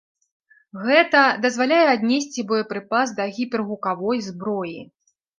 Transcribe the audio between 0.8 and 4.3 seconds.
Гэта дазваляе аднесці боепрыпас да гіпергукавой